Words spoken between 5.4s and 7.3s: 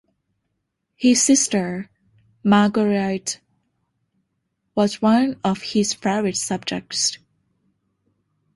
of his favorite subjects.